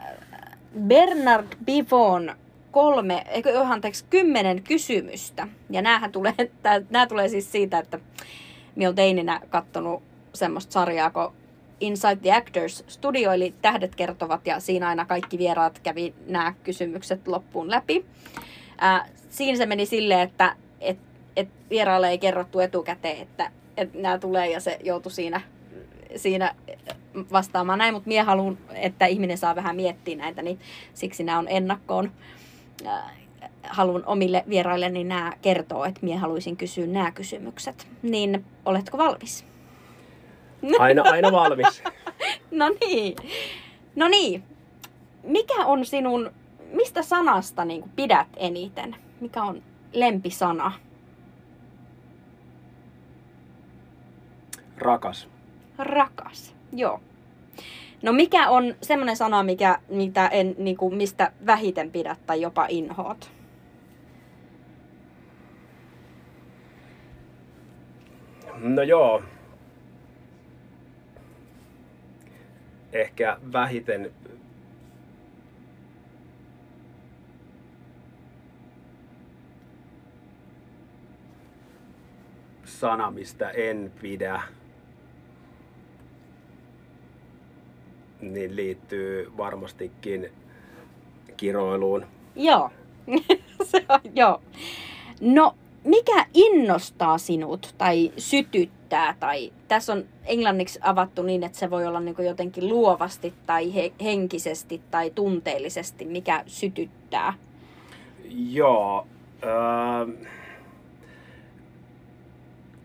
[0.79, 2.35] Bernard Bivon
[2.71, 5.47] kolme, eikö anteeksi, kymmenen kysymystä.
[5.69, 7.99] Ja näähän tulee, tää, nää tulee siis siitä, että
[8.75, 11.27] minä olen teininä kattonut semmoista sarjaa kuin
[11.79, 17.27] Inside the Actors Studio, eli Tähdet kertovat, ja siinä aina kaikki vieraat kävi nämä kysymykset
[17.27, 18.05] loppuun läpi.
[18.77, 20.97] Ää, siinä se meni silleen, että et,
[21.35, 25.41] et vieraalle ei kerrottu etukäteen, että et nämä tulee, ja se joutui siinä,
[26.15, 26.55] siinä
[27.31, 30.59] vastaamaan näin, mutta minä haluan, että ihminen saa vähän miettiä näitä, niin
[30.93, 32.11] siksi nämä on ennakkoon.
[33.63, 37.87] Haluan omille vieraille, niin nämä kertoo, että minä haluaisin kysyä nämä kysymykset.
[38.01, 39.45] Niin oletko valmis?
[40.79, 41.83] Aina, aina valmis.
[42.51, 43.15] No niin.
[43.95, 44.43] No niin.
[45.23, 46.31] Mikä on sinun,
[46.73, 48.95] mistä sanasta niin pidät eniten?
[49.21, 49.63] Mikä on
[49.93, 50.71] lempisana?
[54.79, 55.29] Rakas.
[55.77, 56.55] Rakas.
[56.73, 56.99] Joo.
[58.01, 62.65] No mikä on semmoinen sana, mikä, mitä en, niin kuin, mistä vähiten pidät tai jopa
[62.69, 63.31] inhoat?
[68.59, 69.23] No joo.
[72.93, 74.11] Ehkä vähiten
[82.65, 84.41] sana, mistä en pidä,
[88.21, 90.31] niin liittyy varmastikin
[91.37, 92.05] kiroiluun.
[92.35, 92.69] Joo.
[93.71, 94.41] Se on, joo.
[95.21, 99.15] No, mikä innostaa sinut tai sytyttää?
[99.19, 103.91] Tai tässä on englanniksi avattu niin, että se voi olla niin jotenkin luovasti tai he,
[104.03, 106.05] henkisesti tai tunteellisesti.
[106.05, 107.33] Mikä sytyttää?
[108.29, 109.07] Joo.
[109.43, 110.29] Öö,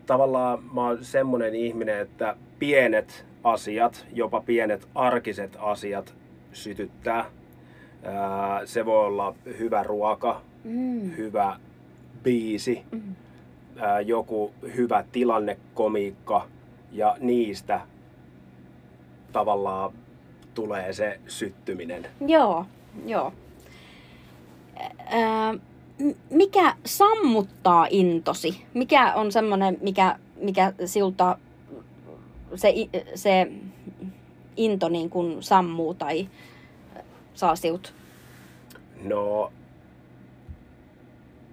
[0.05, 6.15] tavallaan mä oon semmonen ihminen, että pienet asiat, jopa pienet arkiset asiat
[6.53, 7.25] sytyttää.
[8.03, 11.11] Ää, se voi olla hyvä ruoka, Mm.
[11.17, 11.59] hyvä
[12.23, 13.15] biisi, Mm.
[13.77, 16.47] ää, joku hyvä tilannekomiikka
[16.91, 17.81] ja niistä
[19.31, 19.91] tavallaan
[20.53, 22.07] tulee se syttyminen.
[22.27, 22.65] Joo,
[23.05, 23.33] joo.
[25.05, 25.59] Ää, m-
[26.29, 28.61] mikä sammuttaa intosi?
[28.73, 31.37] Mikä on semmoinen, mikä, mikä siltä
[32.55, 32.73] se,
[33.15, 33.51] se
[34.57, 36.27] into niin kuin sammuu tai
[37.33, 37.93] saa siut?
[39.03, 39.51] No,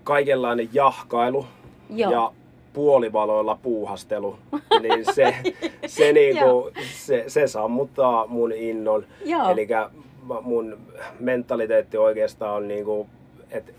[0.04, 1.46] kaikenlainen jahkailu
[1.90, 2.12] Joo.
[2.12, 2.32] ja
[2.72, 4.38] puolivaloilla puuhastelu,
[4.80, 5.36] niin se,
[5.86, 9.06] se, niinku, se, se sammuttaa mun innon.
[9.52, 9.68] Eli
[10.42, 10.78] mun
[11.20, 13.06] mentaliteetti oikeastaan on niinku,
[13.50, 13.72] että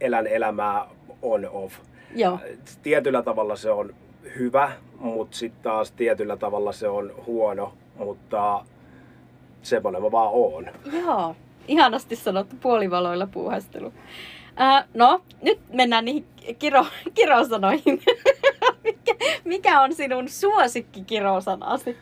[0.00, 0.86] elän elämää
[1.22, 1.74] on off.
[2.14, 2.38] Joo.
[2.82, 3.94] Tietyllä tavalla se on
[4.38, 8.64] hyvä, mutta sitten taas tietyllä tavalla se on huono, mutta
[9.62, 10.66] semmoinen mä vaan oon.
[10.92, 11.36] Joo.
[11.68, 13.92] Ihanasti sanottu puolivaloilla puuhastelu.
[14.56, 16.26] Ää, no, nyt mennään niihin
[16.58, 18.02] kiro, kirosanoihin.
[18.84, 21.96] mikä, mikä on sinun suosikki kirosanasi?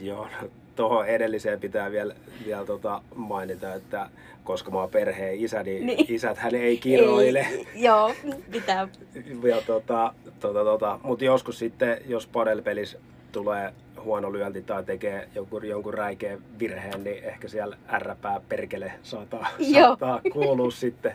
[0.00, 2.14] Joo, no, tuohon edelliseen pitää vielä,
[2.46, 4.08] vielä tota mainita, että
[4.44, 6.06] koska mä oon perheen isä, niin, Niin.
[6.08, 7.46] isät hän ei kiroile.
[7.50, 8.14] Ei, joo,
[8.50, 8.88] pitää.
[9.48, 12.98] Ja tota, tota, tota, Mutta joskus sitten, jos padelpelissä
[13.32, 13.72] tulee
[14.04, 19.86] huono lyönti tai tekee jonkun, jonkun räikeän virheen, niin ehkä siellä ärräpää perkele saattaa, Joo.
[19.86, 21.12] saattaa kuulua sitten.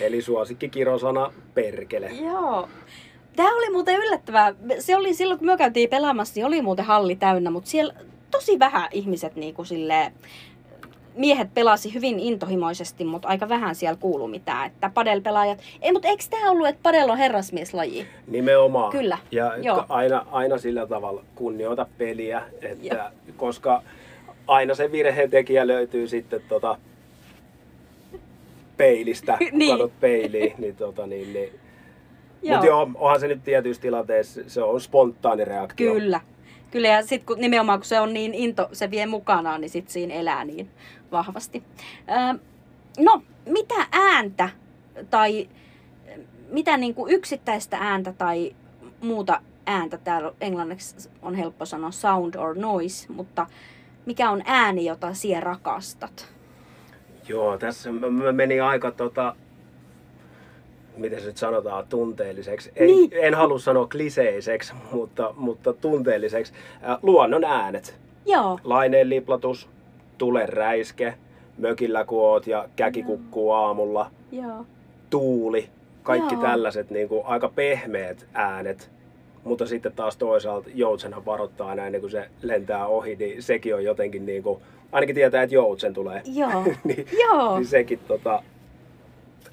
[0.00, 2.10] Eli suosikki kirosana perkele.
[2.10, 2.68] Joo.
[3.36, 4.54] Tämä oli muuten yllättävää.
[4.78, 7.94] Se oli silloin, kun me käytiin pelaamassa, niin oli muuten halli täynnä, mutta siellä
[8.30, 10.12] tosi vähän ihmiset niin kuin silleen,
[11.14, 14.66] miehet pelasi hyvin intohimoisesti, mutta aika vähän siellä kuulu mitään.
[14.66, 18.06] Että padelpelaajat, ei, mutta eikö tämä ollut, että padel on herrasmieslaji?
[18.26, 18.92] Nimenomaan.
[18.92, 19.84] Kyllä, Ja joo.
[19.88, 22.72] aina, aina sillä tavalla kunnioita peliä, Joo.
[22.72, 23.82] että, koska
[24.46, 26.78] aina se virheen tekijä löytyy sitten tota
[28.76, 29.70] peilistä, kun Niin.
[29.70, 30.54] katsot peiliin.
[30.58, 31.52] Niin, tota, niin, niin.
[32.50, 35.92] Mutta joo, onhan se nyt tietyissä tilanteissa, se on spontaani reaktio.
[35.92, 36.20] Kyllä.
[36.70, 39.92] Kyllä, ja sitten kun nimenomaan kun se on niin into, se vie mukanaan, niin sitten
[39.92, 40.70] siinä elää niin
[41.12, 41.62] vahvasti.
[42.10, 42.40] Öö,
[42.98, 44.48] no, mitä ääntä
[45.10, 45.48] tai
[46.50, 48.54] mitä niin kuin yksittäistä ääntä tai
[49.00, 53.46] muuta ääntä, täällä englanniksi on helppo sanoa sound or noise, mutta
[54.06, 56.28] mikä on ääni, jota sinä rakastat?
[57.28, 57.90] Joo, tässä
[58.32, 59.36] menin aika tota,
[60.96, 62.72] miten se nyt sanotaan, tunteelliseksi.
[62.76, 63.10] Ei, Niin.
[63.12, 66.52] En halua sanoa kliseiseksi, mutta, mutta tunteelliseksi.
[66.88, 68.00] Äh, luonnon äänet.
[68.26, 69.68] Joo, laineen liplatus,
[70.18, 71.14] tulen räiske,
[71.58, 74.66] mökillä kun oot ja käki kukkuu aamulla, joo,
[75.10, 75.68] tuuli,
[76.02, 76.42] kaikki Joo.
[76.42, 78.90] tällaiset niin kuin, aika pehmeät äänet.
[79.44, 83.84] Mutta sitten taas toisaalta joutsenhan varoittaa aina ennen kuin se lentää ohi, niin sekin on
[83.84, 84.60] jotenkin niin kuin,
[84.92, 86.22] ainakin tietää, että joutsen tulee.
[86.26, 88.42] joo, niin, joo, niin sekin tota,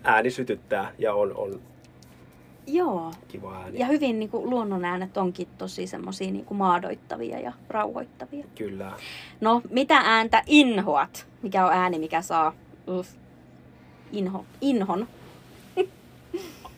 [0.08, 1.60] ääni sytyttää ja on, on
[2.68, 3.12] joo.
[3.28, 3.80] kiva ääni.
[3.80, 8.46] Ja hyvin niin kuin, luonnon äänet onkin tosi semmoisia niin kuin maadoittavia ja rauhoittavia.
[8.58, 8.92] Kyllä.
[9.42, 11.28] No, mitä ääntä inhoat?
[11.42, 12.54] Mikä on ääni, mikä saa
[12.88, 13.10] uff,
[14.12, 15.08] inho, inhon?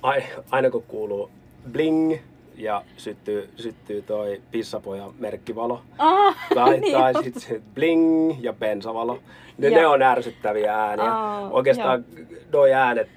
[0.03, 1.31] Ai- Aina kun kuuluu
[1.71, 2.15] bling
[2.55, 9.19] ja syttyy, syttyy toi pissapojan merkkivalo, Ah, Tai, niin tai sitten bling ja bensavalo.
[9.57, 9.79] Ne, Joo.
[9.79, 11.11] ne on ärsyttäviä ääniä.
[11.13, 12.05] Aa, Oikeastaan
[12.53, 13.09] noi äänet,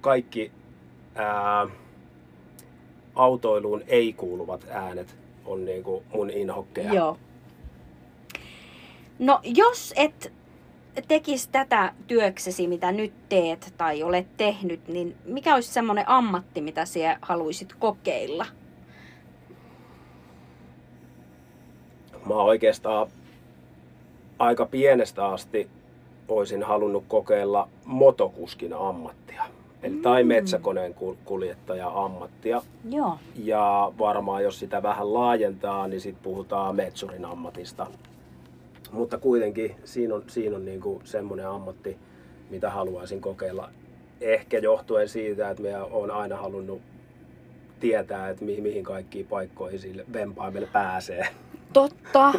[0.00, 0.52] kaikki
[1.14, 1.66] ää,
[3.14, 6.94] autoiluun ei kuuluvat äänet on niinku mun inhokkeja.
[6.94, 7.18] Joo.
[9.18, 10.32] No, jos et
[11.08, 16.84] tekisi tätä työksesi, mitä nyt teet tai olet tehnyt, niin mikä olisi semmoinen ammatti, mitä
[16.84, 18.46] sinä haluaisit kokeilla?
[22.26, 23.06] Mä oikeastaan
[24.38, 25.68] aika pienestä asti
[26.28, 29.59] olisin halunnut kokeilla motokuskin ammattia.
[29.82, 30.28] Eli tai Mm.
[30.28, 32.62] metsäkoneen kul- kuljettaja ammattia.
[32.90, 33.18] Joo.
[33.36, 37.86] Ja varmaan jos sitä vähän laajentaa, niin sitten puhutaan metsurin ammatista.
[38.92, 41.98] Mutta kuitenkin siinä on, siinä on niinku semmoinen ammatti,
[42.50, 43.70] mitä haluaisin kokeilla.
[44.20, 46.80] Ehkä johtuen siitä, että me on aina halunnut
[47.80, 51.28] tietää, että mihin, mihin kaikkiin paikkoihin sille vempaimelle pääsee.
[51.72, 52.32] Totta.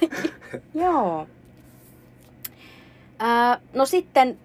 [0.74, 1.26] Joo.
[3.18, 4.38] Ää, no sitten,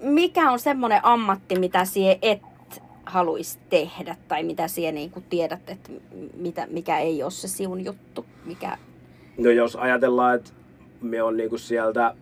[0.00, 2.42] mikä on semmoinen ammatti, mitä sie et
[3.06, 5.90] haluaisi tehdä, tai mitä sie niinku tiedät, että
[6.36, 8.78] mitä, mikä ei ole se siun juttu, mikä...
[9.38, 10.50] No jos ajatellaan, että
[11.00, 12.14] me on niinku sieltä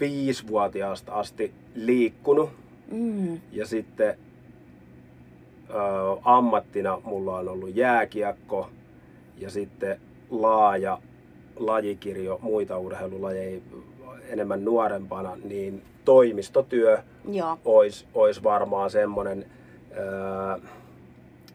[0.00, 2.50] viisivuotiaasta asti liikkunut
[2.90, 4.18] Mm, ja sitten
[6.24, 8.70] ammattina mulla on ollut jääkiekko
[9.38, 10.00] ja sitten
[10.30, 10.98] laaja
[11.56, 13.60] lajikirjo muita urheilulajeja
[14.28, 16.98] enemmän nuorempana, niin toimistotyö
[17.64, 19.46] olisi, olisi varmaan semmoinen,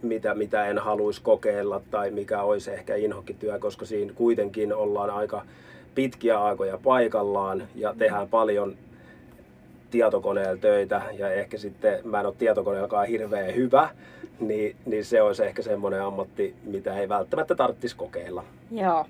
[0.02, 5.42] mitä, mitä en haluaisi kokeilla tai mikä olisi ehkä inhokkityö, koska siinä kuitenkin ollaan aika
[5.96, 8.76] pitkiä aikoja paikallaan ja tehdään paljon
[9.92, 13.90] tietokoneella töitä ja ehkä sitten mä en ole tietokoneellakaan hirveän hyvä,
[14.40, 18.44] niin, niin se olisi ehkä semmoinen ammatti, mitä ei välttämättä tarvitsisi kokeilla.
[18.72, 19.06] Joo.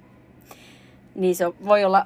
[1.15, 2.05] Niin se voi olla,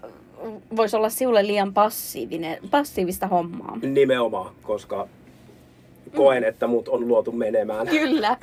[0.75, 3.77] voisi olla sinulle liian passiivinen, passiivista hommaa.
[3.81, 5.07] Nimenomaan, koska
[6.15, 6.49] koen, mm.
[6.49, 7.87] että mut on luotu menemään.
[7.87, 8.37] Kyllä.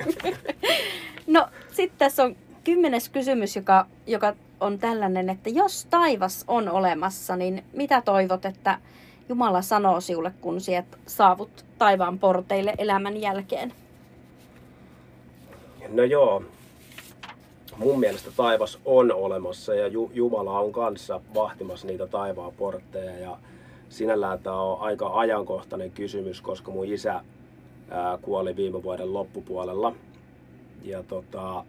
[1.27, 7.35] no sitten tässä on kymmenes kysymys, joka, joka on tällainen, että jos taivas on olemassa,
[7.35, 8.77] niin mitä toivot, että
[9.29, 13.73] Jumala sanoo sinulle, kun sieltä saavut taivaan porteille elämän jälkeen?
[15.89, 16.43] No joo,
[17.77, 23.37] mun mielestä taivas on olemassa ja Jumala on kanssa vahtimassa niitä taivaan portteja ja
[23.89, 27.21] sinällään tämä on aika ajankohtainen kysymys, koska mun isä
[28.21, 29.95] kuoli viime vuoden loppupuolella.
[30.83, 31.63] Ja tota,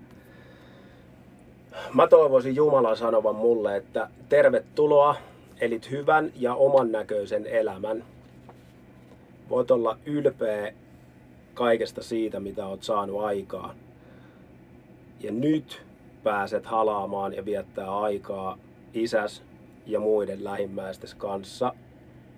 [1.94, 5.16] mä toivoisin Jumalan sanovan mulle, että tervetuloa,
[5.60, 8.04] elit hyvän ja oman näköisen elämän.
[9.48, 10.72] Voit olla ylpeä
[11.54, 13.74] kaikesta siitä, mitä oot saanut aikaa.
[15.20, 15.82] Ja nyt
[16.24, 18.58] pääset halaamaan ja viettää aikaa
[18.94, 19.42] isäs
[19.86, 21.74] ja muiden lähimmäistes kanssa,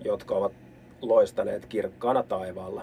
[0.05, 0.53] jotka ovat
[1.03, 2.83] loistaneet kirkkaana taivaalla.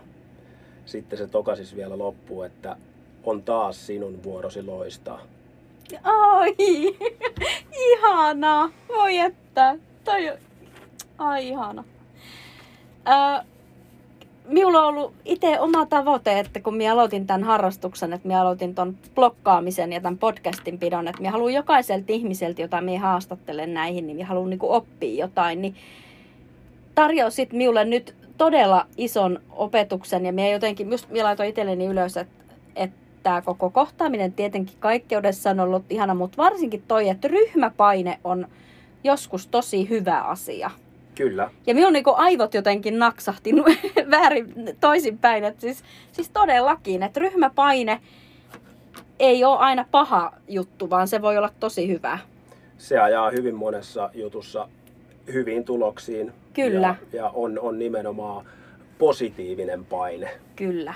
[0.85, 2.75] Sitten se tokasis vielä loppu, että
[3.23, 5.19] on taas sinun vuorosi loistaa.
[6.03, 6.55] Ai,
[7.91, 8.71] ihana.
[8.89, 9.75] Voi että.
[10.03, 10.37] Toi,
[11.17, 11.83] ai ihana.
[13.07, 13.45] Ö,
[14.47, 18.75] minulla on ollut itse oma tavoite, että kun minä aloitin tämän harrastuksen, että minä aloitin
[18.75, 24.07] ton blokkaamisen ja tämän podcastin pidon, että minä haluan jokaiselta ihmiseltä, jota minä haastattelen näihin,
[24.07, 25.75] niin minä haluan niin oppia jotain, niin
[26.95, 32.43] tarjosit minulle nyt todella ison opetuksen ja minä jotenkin, just minä laitoin itselleni ylös, että,
[32.75, 38.47] että tämä koko kohtaaminen tietenkin kaikkeudessa on ollut ihana, mutta varsinkin toi, että ryhmäpaine on
[39.03, 40.71] joskus tosi hyvä asia.
[41.15, 41.49] Kyllä.
[41.67, 43.51] Ja minun niin aivot jotenkin naksahti
[44.11, 45.43] väärin toisinpäin.
[45.43, 48.01] Että siis, siis todellakin, että ryhmäpaine
[49.19, 52.19] ei ole aina paha juttu, vaan se voi olla tosi hyvä.
[52.77, 54.69] Se ajaa hyvin monessa jutussa
[55.33, 56.31] hyviin tuloksiin.
[56.53, 56.95] Kyllä.
[57.13, 58.45] Ja, ja on, on nimenomaan
[58.97, 60.29] positiivinen paine.
[60.55, 60.93] Kyllä.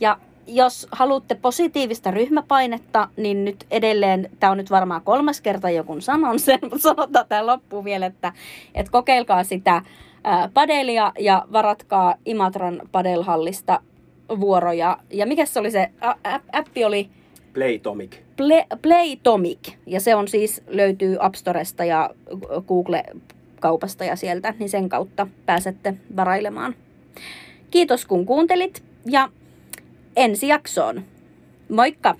[0.00, 6.00] Ja jos haluatte positiivista ryhmäpainetta, niin nyt edelleen, tämä on nyt varmaan kolmas kerta joku
[6.00, 8.32] sanon sen, mutta sanotaan tämä loppuun vielä, että,
[8.74, 9.82] että kokeilkaa sitä
[10.24, 13.80] ää, padelia ja varatkaa Imatran padelhallista
[14.40, 14.98] vuoroja.
[15.10, 15.90] Ja mikä se oli se
[16.52, 17.10] appi oli?
[17.54, 18.16] Playtomic.
[18.36, 19.72] Play, Playtomic.
[19.86, 22.10] Ja se on siis, löytyy App Storesta ja
[22.68, 26.74] Google-kaupasta ja sieltä, niin sen kautta pääsette varailemaan.
[27.70, 29.28] Kiitos kun kuuntelit ja
[30.18, 31.04] ensi jaksoon.
[31.68, 32.14] Moikka!